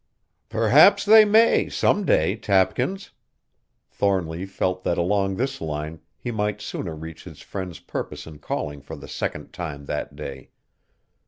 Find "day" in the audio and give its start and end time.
2.05-2.35, 10.15-10.49